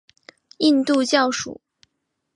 [0.57, 1.61] 印度教属。